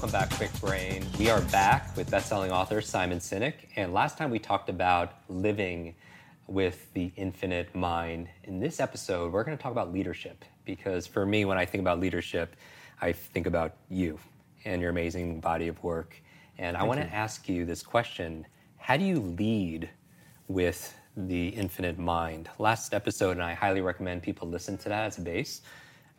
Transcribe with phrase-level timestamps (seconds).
[0.00, 1.06] Welcome back, Kwik Brain.
[1.18, 5.94] We are back with best-selling author Simon Sinek, and last time we talked about living
[6.46, 8.26] with the infinite mind.
[8.44, 11.82] In this episode, we're going to talk about leadership because for me, when I think
[11.82, 12.56] about leadership,
[13.02, 14.18] I think about you
[14.64, 16.16] and your amazing body of work.
[16.56, 18.46] And I want to ask you this question:
[18.78, 19.90] How do you lead
[20.48, 22.48] with the infinite mind?
[22.58, 25.60] Last episode, and I highly recommend people listen to that as a base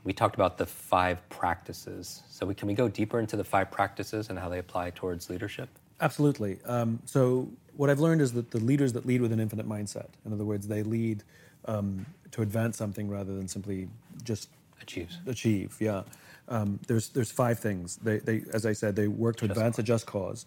[0.04, 2.24] we talked about the five practices.
[2.30, 5.30] So we, can we go deeper into the five practices and how they apply towards
[5.30, 5.70] leadership?
[6.00, 6.60] Absolutely.
[6.66, 10.08] Um, so what I've learned is that the leaders that lead with an infinite mindset,
[10.26, 11.24] in other words, they lead
[11.66, 13.88] um, to advance something rather than simply
[14.24, 14.50] just
[14.82, 15.12] achieve.
[15.28, 16.04] Achieve, yeah.
[16.48, 17.98] Um, there's there's five things.
[17.98, 19.84] They, they as I said, they work to just advance cause.
[19.84, 20.46] a just cause,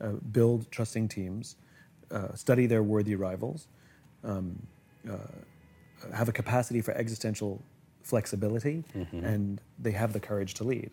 [0.00, 1.56] uh, build trusting teams,
[2.10, 3.68] uh, study their worthy rivals,
[4.24, 4.60] um,
[5.08, 5.16] uh,
[6.14, 7.62] have a capacity for existential
[8.06, 9.24] flexibility, mm-hmm.
[9.24, 10.90] and they have the courage to lead.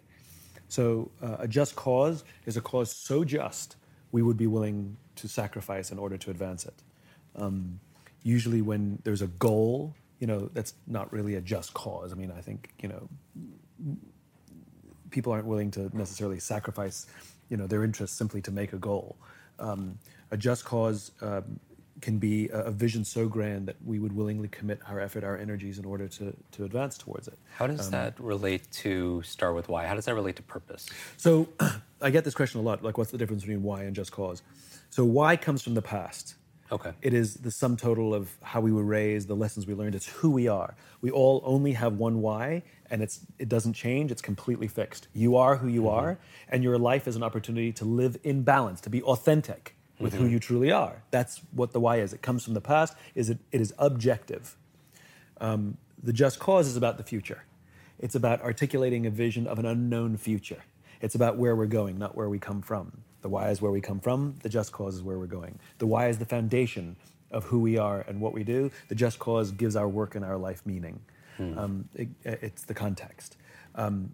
[0.67, 3.75] So uh, a just cause is a cause so just
[4.11, 6.73] we would be willing to sacrifice in order to advance it.
[7.35, 7.79] Um,
[8.23, 12.11] usually, when there's a goal, you know, that's not really a just cause.
[12.11, 13.07] I mean, I think you know,
[15.11, 17.05] people aren't willing to necessarily sacrifice,
[17.49, 19.15] you know, their interests simply to make a goal.
[19.59, 19.99] Um,
[20.31, 21.59] a just cause um,
[22.03, 25.79] can be a, vision so grand that we would willingly commit our effort, our energies
[25.79, 27.39] in order to, to advance towards it.
[27.55, 29.87] How does um, that relate to Start With Why?
[29.87, 30.89] How does that relate to purpose?
[31.15, 31.47] So
[32.01, 34.43] I get this question a lot like, what's the difference between why and just cause?
[34.89, 36.35] So, why comes from the past.
[36.71, 36.91] Okay.
[37.01, 39.95] It is the sum total of how we were raised, the lessons we learned.
[39.95, 40.75] It's who we are.
[41.01, 44.11] We all only have one why, and it's it doesn't change.
[44.11, 45.07] It's completely fixed.
[45.13, 45.99] You are who you mm-hmm.
[45.99, 46.19] are,
[46.49, 50.23] and your life is an opportunity to live in balance, to be authentic with mm-hmm.
[50.23, 51.03] who you truly are.
[51.11, 52.13] That's what the why is.
[52.13, 52.95] It comes from the past.
[53.15, 53.39] Is it?
[53.51, 54.57] It is objective.
[55.39, 57.43] Um, the just cause is about the future.
[57.99, 60.63] It's about articulating a vision of an unknown future.
[61.01, 63.03] It's about where we're going, not where we come from.
[63.21, 64.35] The why is where we come from.
[64.41, 65.59] The just cause is where we're going.
[65.77, 66.97] The why is the foundation
[67.31, 68.71] of who we are and what we do.
[68.89, 70.99] The just cause gives our work and our life meaning.
[71.37, 71.57] Hmm.
[71.57, 73.37] Um, it, it's the context.
[73.75, 74.13] Um,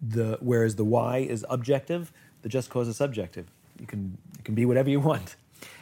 [0.00, 2.12] the, whereas the why is objective,
[2.42, 3.46] the just cause is subjective
[3.82, 5.36] you can you can be whatever you want.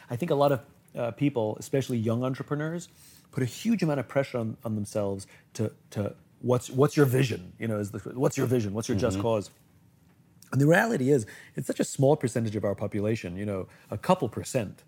[0.09, 0.59] I think a lot of
[0.97, 2.89] uh, people, especially young entrepreneurs,
[3.31, 7.53] put a huge amount of pressure on, on themselves to to what's what's your vision?
[7.59, 8.73] You know, is the, what's your vision?
[8.73, 9.07] What's your mm-hmm.
[9.07, 9.51] just cause?
[10.51, 11.25] And the reality is,
[11.55, 13.37] it's such a small percentage of our population.
[13.37, 14.83] You know, a couple percent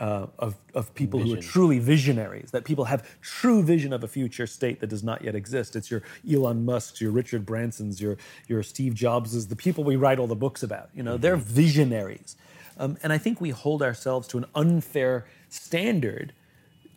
[0.00, 1.34] uh, of, of people vision.
[1.34, 5.02] who are truly visionaries, that people have true vision of a future state that does
[5.02, 5.76] not yet exist.
[5.76, 8.16] It's your Elon Musk's, your Richard Branson's, your,
[8.48, 10.90] your Steve Jobs's, the people we write all the books about.
[10.94, 11.22] You know, mm-hmm.
[11.22, 12.36] they're visionaries.
[12.78, 16.32] Um, and I think we hold ourselves to an unfair standard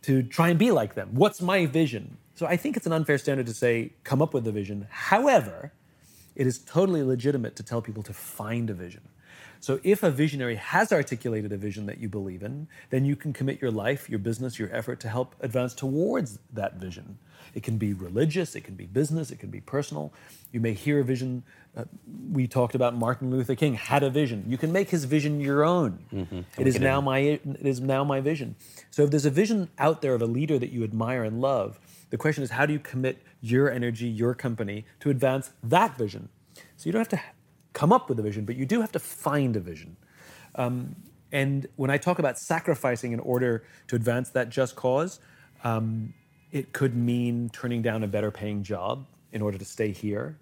[0.03, 1.09] to try and be like them.
[1.13, 2.17] What's my vision?
[2.35, 4.88] So I think it's an unfair standard to say, come up with a vision.
[4.89, 5.73] However,
[6.35, 9.01] it is totally legitimate to tell people to find a vision.
[9.62, 13.34] So if a visionary has articulated a vision that you believe in, then you can
[13.34, 17.18] commit your life, your business, your effort to help advance towards that vision.
[17.53, 20.13] It can be religious, it can be business, it can be personal.
[20.53, 21.44] You may hear a vision.
[21.78, 21.84] Uh,
[22.31, 24.44] we talked about Martin Luther King had a vision.
[24.47, 26.00] You can make his vision your own.
[26.12, 26.41] Mm-hmm.
[26.57, 28.56] It is now my it is now my vision.
[28.90, 31.80] So if there's a vision out there of a leader that you admire and love,
[32.09, 36.30] the question is how do you commit your energy, your company to advance that vision?
[36.75, 37.22] So you don't have to
[37.74, 39.96] come up with a vision, but you do have to find a vision.
[40.56, 40.96] Um,
[41.31, 45.19] and when I talk about sacrificing in order to advance that just cause,
[45.63, 46.13] um,
[46.51, 50.38] it could mean turning down a better paying job in order to stay here.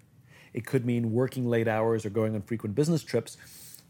[0.52, 3.36] It could mean working late hours or going on frequent business trips,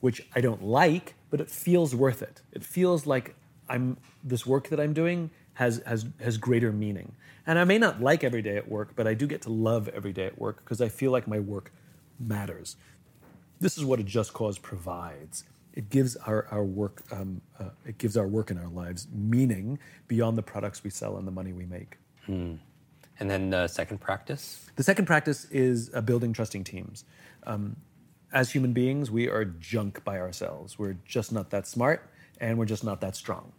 [0.00, 2.42] which I don't like, but it feels worth it.
[2.52, 3.34] It feels like
[3.68, 7.12] I'm this work that I'm doing has has has greater meaning.
[7.46, 9.88] And I may not like every day at work, but I do get to love
[9.88, 11.72] every day at work because I feel like my work
[12.20, 12.76] matters.
[13.60, 15.44] This is what a just cause provides.
[15.74, 19.78] It gives our, our work um, uh, it gives our work in our lives meaning
[20.08, 21.96] beyond the products we sell and the money we make.
[22.26, 22.54] Hmm.
[23.20, 24.70] And then the second practice?
[24.76, 27.04] The second practice is uh, building trusting teams.
[27.44, 27.76] Um,
[28.32, 30.78] as human beings, we are junk by ourselves.
[30.78, 32.10] We're just not that smart
[32.40, 33.52] and we're just not that strong.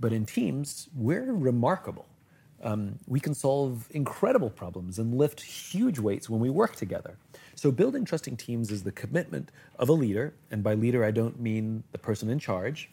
[0.00, 2.06] But in teams, we're remarkable.
[2.62, 7.16] Um, we can solve incredible problems and lift huge weights when we work together.
[7.54, 11.38] So, building trusting teams is the commitment of a leader, and by leader, I don't
[11.38, 12.90] mean the person in charge.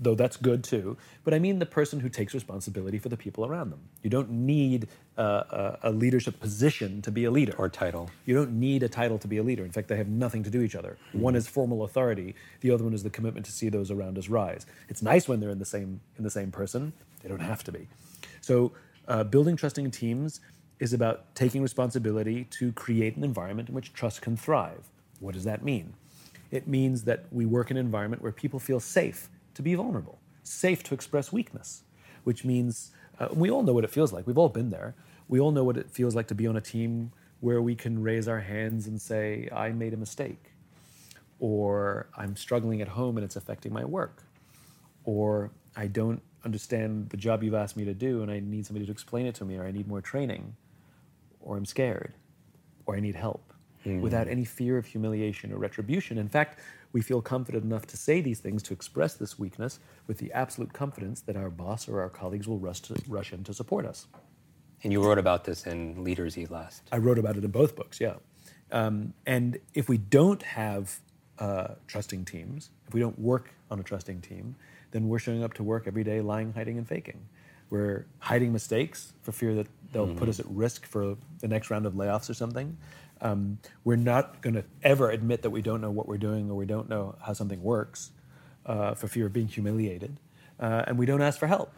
[0.00, 0.96] Though that's good too.
[1.24, 3.80] But I mean the person who takes responsibility for the people around them.
[4.02, 7.54] You don't need uh, a, a leadership position to be a leader.
[7.58, 8.10] Or title.
[8.24, 9.64] You don't need a title to be a leader.
[9.64, 10.96] In fact, they have nothing to do with each other.
[11.12, 12.34] One is formal authority.
[12.60, 14.66] The other one is the commitment to see those around us rise.
[14.88, 16.92] It's nice when they're in the same in the same person.
[17.22, 17.88] They don't have to be.
[18.40, 18.72] So,
[19.08, 20.40] uh, building trusting teams
[20.80, 24.88] is about taking responsibility to create an environment in which trust can thrive.
[25.20, 25.94] What does that mean?
[26.50, 30.18] It means that we work in an environment where people feel safe to be vulnerable,
[30.42, 31.82] safe to express weakness,
[32.24, 34.26] which means uh, we all know what it feels like.
[34.26, 34.94] We've all been there.
[35.28, 38.02] We all know what it feels like to be on a team where we can
[38.02, 40.52] raise our hands and say, I made a mistake,
[41.40, 44.22] or I'm struggling at home and it's affecting my work,
[45.04, 48.86] or I don't understand the job you've asked me to do and I need somebody
[48.86, 50.54] to explain it to me, or I need more training,
[51.40, 52.14] or I'm scared,
[52.86, 53.52] or I need help,
[54.00, 56.16] without any fear of humiliation or retribution.
[56.18, 56.60] In fact,
[56.92, 60.72] we feel confident enough to say these things, to express this weakness, with the absolute
[60.72, 64.06] confidence that our boss or our colleagues will rush, to, rush in to support us.
[64.82, 66.82] And you wrote about this in Leaders Eat Last.
[66.90, 68.14] I wrote about it in both books, yeah.
[68.70, 70.98] Um, and if we don't have
[71.38, 74.56] uh, trusting teams, if we don't work on a trusting team,
[74.90, 77.26] then we're showing up to work every day lying, hiding, and faking.
[77.70, 81.86] We're hiding mistakes for fear that they'll put us at risk for the next round
[81.86, 82.76] of layoffs or something.
[83.22, 86.56] Um, we're not going to ever admit that we don't know what we're doing or
[86.56, 88.10] we don't know how something works
[88.66, 90.18] uh, for fear of being humiliated.
[90.60, 91.72] Uh, and we don't ask for help.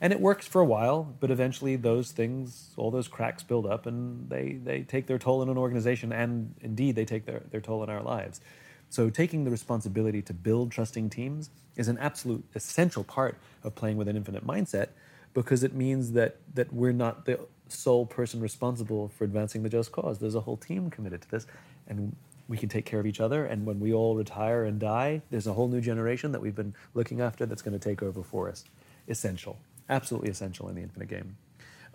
[0.00, 3.86] And it works for a while, but eventually those things, all those cracks build up
[3.86, 7.60] and they, they take their toll in an organization and indeed they take their, their
[7.60, 8.40] toll in our lives.
[8.88, 13.96] So taking the responsibility to build trusting teams is an absolute essential part of playing
[13.96, 14.88] with an infinite mindset
[15.34, 19.92] because it means that, that we're not the sole person responsible for advancing the just
[19.92, 20.18] cause.
[20.18, 21.46] There's a whole team committed to this
[21.88, 22.14] and
[22.48, 23.44] we can take care of each other.
[23.44, 26.74] And when we all retire and die, there's a whole new generation that we've been
[26.94, 28.64] looking after that's going to take over for us.
[29.08, 29.58] Essential,
[29.88, 31.36] absolutely essential in the infinite game.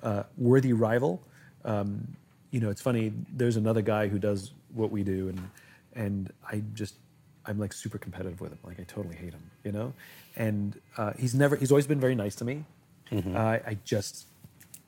[0.04, 1.22] Uh, worthy rival.
[1.64, 2.16] Um,
[2.52, 3.14] you know, it's funny.
[3.32, 5.50] There's another guy who does what we do, and
[5.94, 6.96] and I just
[7.46, 8.60] I'm like super competitive with him.
[8.64, 9.94] Like I totally hate him, you know.
[10.36, 12.66] And uh, he's never he's always been very nice to me.
[13.36, 14.26] Uh, I just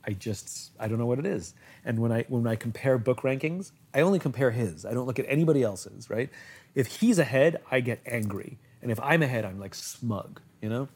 [0.05, 1.53] I just I don't know what it is.
[1.85, 4.85] And when I when I compare book rankings, I only compare his.
[4.85, 6.29] I don't look at anybody else's, right?
[6.75, 8.57] If he's ahead, I get angry.
[8.81, 10.89] And if I'm ahead, I'm like smug, you know?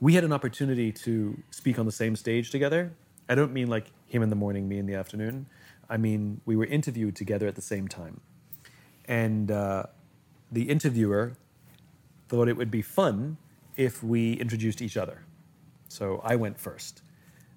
[0.00, 2.92] We had an opportunity to speak on the same stage together.
[3.28, 5.46] I don't mean like him in the morning, me in the afternoon.
[5.88, 8.20] I mean, we were interviewed together at the same time.
[9.06, 9.84] And uh,
[10.52, 11.36] the interviewer
[12.28, 13.38] thought it would be fun
[13.76, 15.22] if we introduced each other.
[15.88, 17.02] So I went first.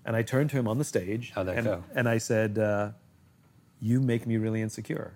[0.07, 1.33] And I turned to him on the stage.
[1.36, 1.83] How'd that and, go?
[1.94, 2.92] And I said, uh,
[3.81, 5.13] You make me really insecure.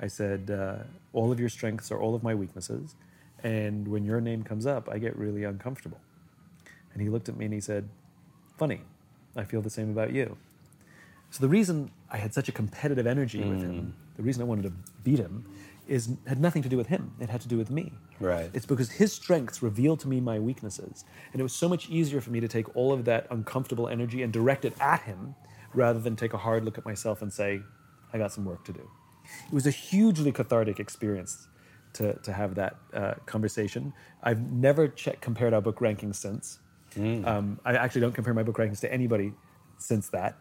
[0.00, 2.96] I said, uh, All of your strengths are all of my weaknesses.
[3.44, 6.00] And when your name comes up, I get really uncomfortable.
[6.92, 7.90] And he looked at me and he said,
[8.56, 8.80] Funny,
[9.36, 10.38] I feel the same about you.
[11.30, 14.62] So the reason I had such a competitive energy with him, the reason I wanted
[14.62, 14.72] to
[15.04, 15.44] beat him,
[15.90, 17.12] is had nothing to do with him.
[17.20, 17.92] It had to do with me.
[18.20, 18.48] Right.
[18.54, 22.20] It's because his strengths revealed to me my weaknesses, and it was so much easier
[22.20, 25.34] for me to take all of that uncomfortable energy and direct it at him,
[25.74, 27.60] rather than take a hard look at myself and say,
[28.12, 28.88] "I got some work to do."
[29.48, 31.48] It was a hugely cathartic experience
[31.94, 33.92] to, to have that uh, conversation.
[34.22, 36.60] I've never checked, compared our book rankings since.
[37.24, 39.32] Um, I actually don't compare my book rankings to anybody
[39.78, 40.36] since that.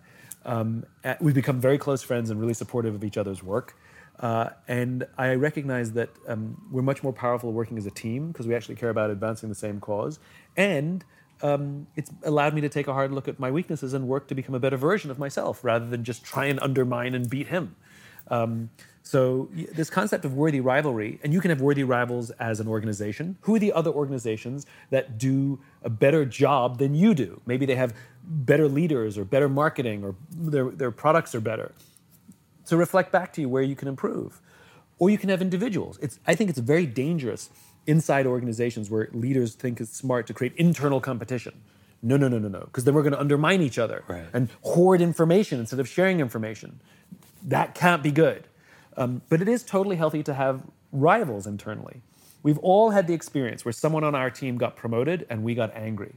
[0.46, 3.76] Um, uh, we've become very close friends and really supportive of each other's work.
[4.20, 8.48] Uh, and I recognize that um, we're much more powerful working as a team because
[8.48, 10.20] we actually care about advancing the same cause.
[10.58, 11.06] And
[11.42, 14.36] um, it's allowed me to take a hard look at my weaknesses and work to
[14.36, 17.76] become a better version of myself rather than just try and undermine and beat him.
[18.28, 18.70] Um,
[19.02, 23.38] so this concept of worthy rivalry, and you can have worthy rivals as an organization.
[23.42, 27.42] Who are the other organizations that do a better job than you do?
[27.46, 31.72] Maybe they have better leaders or better marketing or their, their products are better.
[32.70, 34.42] So reflect back to you where you can improve.
[35.00, 35.98] Or you can have individuals.
[36.04, 37.50] It's, I think it's very dangerous
[37.88, 41.62] inside organizations where leaders think it's smart to create internal competition.
[42.04, 44.28] No, no, no, no, no, because then we're going to undermine each other Right.
[44.34, 46.80] and hoard information instead of sharing information.
[47.44, 48.44] That can't be good.
[48.96, 50.62] Um, but it is totally healthy to have
[50.92, 52.02] rivals internally.
[52.44, 55.76] We've all had the experience where someone on our team got promoted and we got
[55.76, 56.14] angry.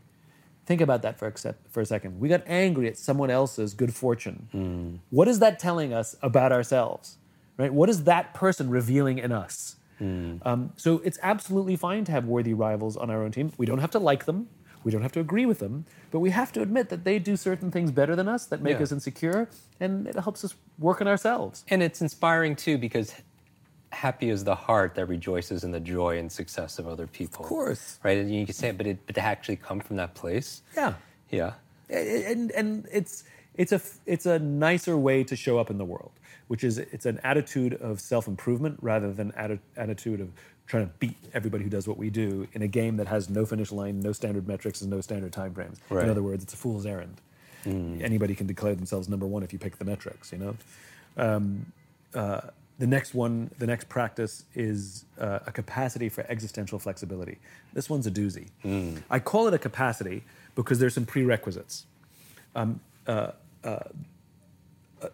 [0.73, 2.19] Think about that for a, sec- for a second.
[2.19, 5.01] We got angry at someone else's good fortune.
[5.11, 7.19] What is that telling us about ourselves?
[7.59, 7.71] Right?
[7.71, 9.77] What is that person revealing in us?
[10.01, 13.53] Um, so it's absolutely fine to have worthy rivals on our own team.
[13.59, 14.49] We don't have to like them.
[14.83, 17.37] We don't have to agree with them, but we have to admit that they do
[17.37, 18.85] certain things better than us that make Yeah.
[18.85, 21.65] us insecure, and it helps us work on ourselves.
[21.69, 23.15] And it's inspiring too because
[23.93, 27.45] happy is the heart that rejoices in the joy and success of other people.
[27.45, 27.99] Of course.
[28.03, 28.19] Right?
[28.19, 30.63] And you can say it, but it but to actually come from that place.
[30.75, 30.95] Yeah.
[31.31, 31.53] Yeah.
[31.89, 36.13] and and it's it's a it's a nicer way to show up in the world,
[36.49, 40.31] which is it's an attitude of self improvement rather than atti- attitude of
[40.67, 43.45] trying to beat everybody who does what we do in a game that has no
[43.45, 45.79] finish line, no standard metrics, and no standard time frames.
[45.91, 46.05] Right.
[46.05, 47.21] In other words, it's a fool's errand.
[47.65, 50.33] Anybody can declare themselves number one if you pick the metrics.
[50.33, 50.57] You know.
[51.17, 51.73] Um,
[52.15, 52.41] uh,
[52.83, 57.39] the next one, the next practice is uh, a capacity for existential flexibility.
[57.75, 58.49] This one's a doozy.
[59.09, 60.25] I call it a capacity
[60.57, 61.87] because there's some prerequisites.
[62.57, 63.31] Um, uh,
[63.63, 63.79] uh,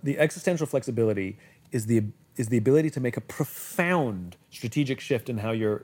[0.03, 1.37] the existential flexibility
[1.71, 2.05] is the
[2.39, 5.83] is the ability to make a profound strategic shift in how you're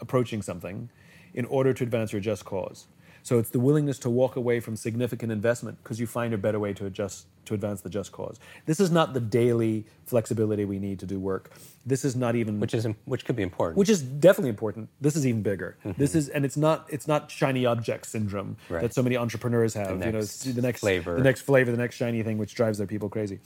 [0.00, 0.90] approaching something
[1.32, 2.84] in order to advance your just cause.
[3.22, 6.60] So it's the willingness to walk away from significant investment because you find a better
[6.60, 8.38] way to adjust to advance the just cause.
[8.66, 11.50] This is not the daily flexibility we need to do work.
[11.84, 13.76] This is not even Which is which could be important.
[13.78, 14.88] which is definitely important.
[15.00, 15.76] This is even bigger.
[15.98, 18.82] This is, and it's not it's not shiny object syndrome Right.
[18.82, 19.90] that so many entrepreneurs have.
[20.04, 21.16] you know, the next flavor.
[21.16, 23.40] the next flavor, the next shiny thing, which drives their people crazy.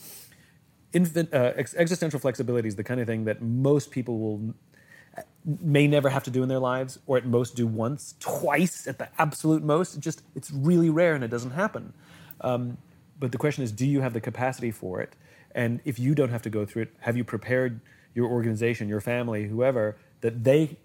[0.93, 4.55] Infin, uh, ex- existential flexibility is the kind of thing that most people will
[5.63, 8.99] may never have to do in their lives, or at most do once, twice at
[8.99, 9.97] the absolute most.
[9.97, 11.93] It just it's really rare and it doesn't happen.
[12.43, 12.77] Um,
[13.19, 15.15] but the question is, do you have the capacity for it?
[15.55, 17.81] And if you don't have to go through it, have you prepared
[18.15, 20.77] your organization, your family, whoever, that they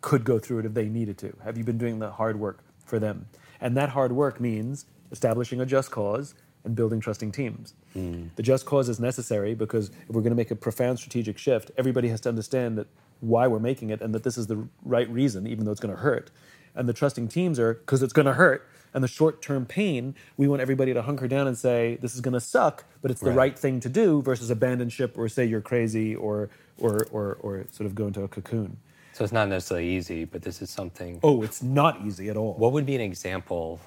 [0.00, 1.36] could go through it if they needed to?
[1.44, 3.26] Have you been doing the hard work for them?
[3.60, 7.74] And that hard work means establishing a just cause and building trusting teams.
[7.92, 8.26] Hmm.
[8.36, 11.70] The just cause is necessary because if we're going to make a profound strategic shift,
[11.76, 12.86] everybody has to understand that
[13.20, 15.94] why we're making it and that this is the right reason, even though it's going
[15.94, 16.30] to hurt.
[16.74, 18.68] And the trusting teams are because it's going to hurt.
[18.94, 22.20] And the short term pain, we want everybody to hunker down and say, this is
[22.20, 23.36] going to suck, but it's the Right.
[23.36, 27.64] right thing to do versus abandon ship or say you're crazy or, or, or, or
[27.70, 28.78] sort of go into a cocoon.
[29.12, 31.20] so it's not necessarily easy, but this is something.
[31.22, 32.54] Oh, it's not easy at all.
[32.54, 33.80] What would be an example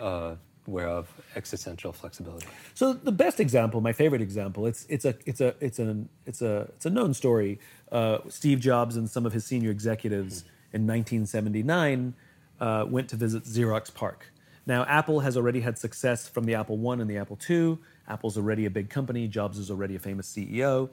[0.00, 0.34] uh,
[0.66, 2.46] where of existential flexibility?
[2.74, 6.40] So the best example, my favorite example, it's it's a it's a it's an it's
[6.42, 7.58] a it's a known story.
[7.92, 12.14] Uh, Steve Jobs and some of his senior executives in 1979
[12.60, 14.30] uh, went to visit Xerox PARC.
[14.70, 17.78] Now Apple has already had success from the Apple One and the Apple II.
[18.06, 19.26] Apple's already a big company.
[19.26, 20.90] Jobs is already a famous CEO.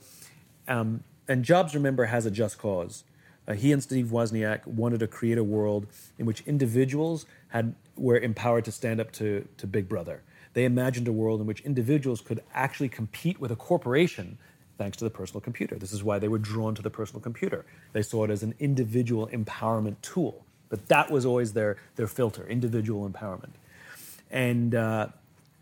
[0.67, 3.03] Um, and Jobs, remember, has a just cause.
[3.47, 5.85] Uh, he and Steve Wozniak wanted to create a world
[6.17, 10.23] in which individuals had were empowered to stand up to, to Big Brother.
[10.53, 14.39] They imagined a world in which individuals could actually compete with a corporation
[14.79, 15.75] thanks to the personal computer.
[15.75, 17.63] This is why they were drawn to the personal computer.
[17.93, 20.45] They saw it as an individual empowerment tool.
[20.69, 23.51] But that was always their, their filter individual empowerment.
[24.29, 25.07] And uh,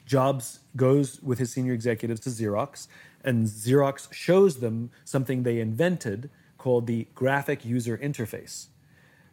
[0.05, 2.88] Jobs goes with his senior executives to Xerox,
[3.24, 8.67] and Xerox shows them something they invented called the graphic user interface.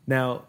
[0.07, 0.45] Now,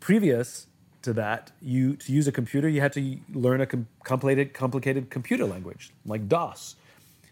[0.00, 0.66] previous
[1.02, 5.10] to that, you to use a computer, you had to learn a com- complicated, complicated
[5.10, 6.76] computer language like DOS.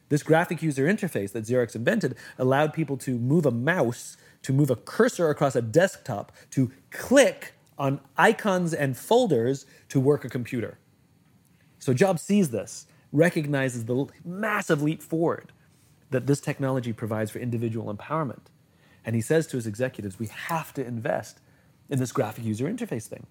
[0.09, 4.71] This graphic user interface that Xerox invented allowed people to move a mouse, to move
[4.71, 10.79] a cursor across a desktop, to click on icons and folders to work a computer.
[11.85, 15.53] So Jobs sees this, recognizes the massive leap forward
[16.13, 18.47] that this technology provides for individual empowerment.
[19.05, 21.41] And he says to his executives, we have to invest
[21.91, 23.27] in this graphic user interface thing.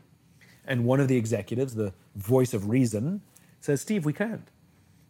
[0.68, 3.22] And one of the executives, the voice of reason,
[3.60, 4.48] says, Steve, we can't.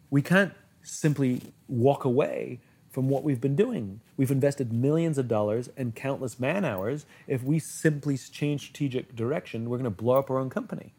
[0.08, 4.00] We can't simply walk away from what we've been doing.
[4.16, 7.04] We've invested millions of dollars and countless man hours.
[7.26, 10.94] If we simply change strategic direction, we're going to blow up our own company.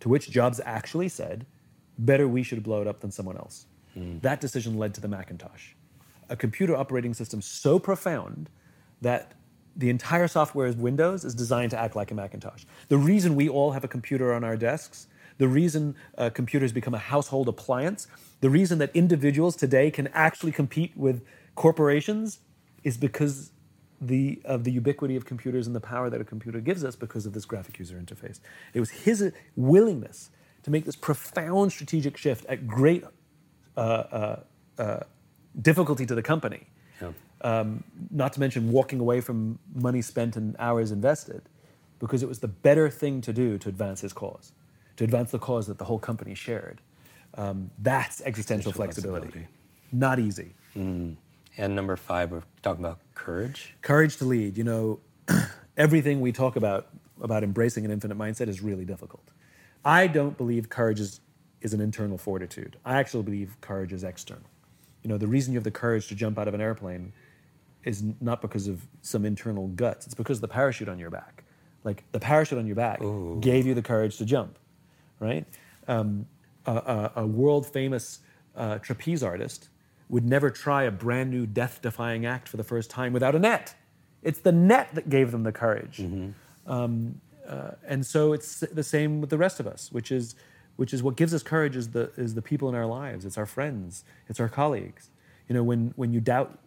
[0.00, 1.46] To which Jobs actually said,
[1.98, 3.66] better we should blow it up than someone else.
[4.20, 5.72] That decision led to the Macintosh,
[6.28, 8.50] a computer operating system so profound
[9.00, 9.32] that
[9.74, 12.64] the entire software of Windows is designed to act like a Macintosh.
[12.88, 15.06] The reason we all have a computer on our desks,
[15.38, 18.06] the reason uh, computers become a household appliance,
[18.40, 21.22] the reason that individuals today can actually compete with
[21.54, 22.40] corporations
[22.84, 23.52] is because
[24.00, 27.26] the, of the ubiquity of computers and the power that a computer gives us because
[27.26, 28.40] of this graphic user interface.
[28.74, 30.30] It was his uh, willingness
[30.66, 33.04] to make this profound strategic shift at great
[33.76, 34.40] uh, uh,
[34.78, 35.00] uh,
[35.62, 36.68] difficulty to the company
[37.42, 41.42] um, not to mention walking away from money spent and hours invested,
[41.98, 44.52] because it was the better thing to do to advance his cause,
[44.96, 46.80] to advance the cause that the whole company shared.
[47.34, 49.28] Um, that's existential flexibility.
[49.28, 49.52] flexibility.
[49.92, 50.54] Not easy.
[51.58, 53.74] And number five, we're talking about courage.
[53.82, 54.56] Courage to lead.
[54.56, 55.00] You know,
[55.76, 56.88] everything we talk about
[57.20, 59.30] about embracing an infinite mindset is really difficult.
[59.86, 61.20] I don't believe courage is,
[61.60, 62.76] is an internal fortitude.
[62.84, 64.42] I actually believe courage is external.
[65.04, 67.12] You know, the reason you have the courage to jump out of an airplane
[67.84, 70.04] is not because of some internal guts.
[70.06, 71.44] It's because of the parachute on your back.
[71.84, 73.00] Like the parachute on your back
[73.40, 74.58] gave you the courage to jump,
[75.20, 75.46] right?
[75.86, 76.26] Um,
[76.66, 78.18] a, a, a world famous
[78.56, 79.68] uh, trapeze artist
[80.08, 83.38] would never try a brand new death defying act for the first time without a
[83.38, 83.76] net.
[84.24, 86.00] It's the net that gave them the courage.
[86.66, 90.34] Um, uh, and so it's the same with the rest of us, which is,
[90.76, 93.24] which is what gives us courage is the, is the people in our lives.
[93.24, 95.10] It's our friends, it's our colleagues.
[95.48, 96.58] You know, when, when you doubt,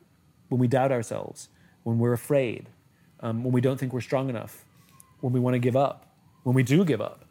[0.47, 1.49] when we doubt ourselves,
[1.83, 2.69] when we're afraid,
[3.19, 4.65] um, when we don't think we're strong enough,
[5.21, 6.07] when we want to give up,
[6.43, 7.25] when we do give up,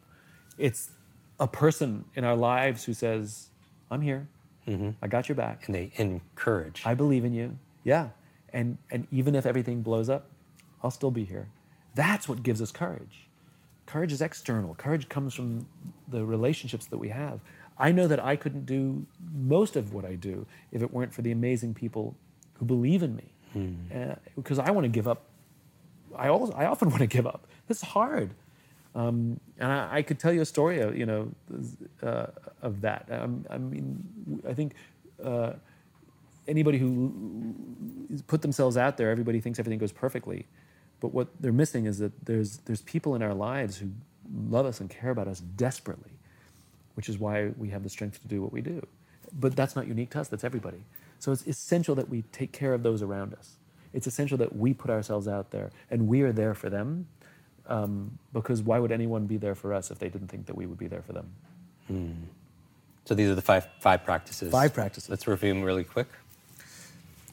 [0.57, 0.91] it's
[1.39, 3.47] a person in our lives who says,
[3.89, 4.27] I'm here.
[5.01, 5.65] I got your back.
[5.65, 6.83] And they encourage.
[6.85, 7.57] I believe in you.
[7.83, 8.09] Yeah.
[8.53, 10.29] And and even if everything blows up,
[10.83, 11.47] I'll still be here.
[11.95, 13.28] That's what gives us courage.
[13.89, 14.75] Courage is external.
[14.75, 15.65] Courage comes from
[16.07, 17.39] the relationships that we have.
[17.79, 21.23] I know that I couldn't do most of what I do if it weren't for
[21.23, 22.15] the amazing people
[22.53, 23.33] who believe in me.
[23.91, 25.23] Uh, because I want to give up.
[26.15, 27.47] I always, I often want to give up.
[27.67, 28.35] It's hard.
[28.93, 31.31] Um, and I, I could tell you a story, of, you know,
[32.03, 32.27] uh,
[32.61, 33.07] of that.
[33.09, 34.75] Um, I mean, I think
[35.23, 35.53] uh,
[36.47, 37.55] anybody who
[38.27, 40.45] put themselves out there, everybody thinks everything goes perfectly.
[40.99, 43.91] But what they're missing is that there's there's people in our lives who
[44.49, 46.11] love us and care about us desperately,
[46.95, 48.85] which is why we have the strength to do what we do.
[49.37, 50.27] But that's not unique to us.
[50.27, 50.83] That's everybody.
[51.19, 53.55] So it's essential that we take care of those around us.
[53.93, 57.07] It's essential that we put ourselves out there and we are there for them.
[57.67, 60.65] Um, because why would anyone be there for us if they didn't think that we
[60.65, 61.31] would be there for them?
[63.05, 64.51] So these are the five five practices.
[64.51, 65.09] Five practices.
[65.09, 66.07] Let's review them really quick.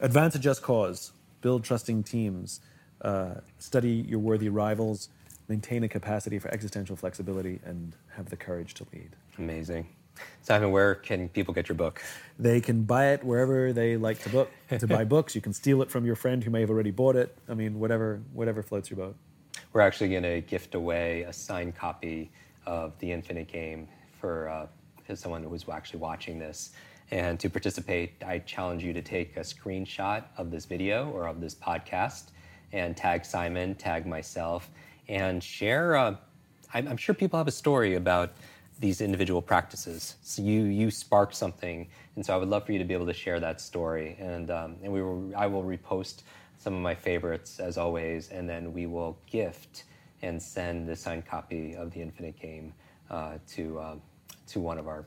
[0.00, 2.60] Advance a just cause, build trusting teams,
[3.02, 5.08] uh, study your worthy rivals,
[5.48, 9.10] maintain a capacity for existential flexibility, and have the courage to lead.
[9.38, 9.86] Amazing.
[10.42, 12.02] Simon, where can people get your book?
[12.38, 15.34] They can buy it wherever they like to book to buy books.
[15.34, 17.36] You can steal it from your friend who may have already bought it.
[17.48, 19.16] I mean, whatever whatever floats your boat.
[19.72, 22.30] We're actually going to gift away a signed copy
[22.64, 23.88] of The Infinite Game
[24.18, 24.66] for uh,
[25.14, 26.70] someone who's actually watching this.
[27.10, 31.40] And to participate, I challenge you to take a screenshot of this video or of
[31.40, 32.30] this podcast
[32.72, 34.70] and tag Simon, tag myself,
[35.08, 35.96] and share.
[35.96, 36.16] Uh,
[36.74, 38.32] I'm, I'm sure people have a story about
[38.78, 40.16] these individual practices.
[40.22, 43.06] So you you spark something, and so I would love for you to be able
[43.06, 44.16] to share that story.
[44.18, 46.22] And um, and we will I will repost
[46.58, 49.84] some of my favorites as always, and then we will gift
[50.22, 52.72] and send the signed copy of the Infinite Game
[53.10, 54.02] uh, to um,
[54.48, 55.06] to one of our